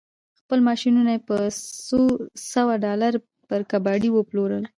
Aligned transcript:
خپل 0.39 0.59
ماشينونه 0.69 1.09
يې 1.15 1.21
په 1.27 1.35
څو 1.87 2.01
سوه 2.51 2.73
ډالر 2.85 3.13
پر 3.49 3.61
کباړي 3.71 4.09
وپلورل. 4.13 4.63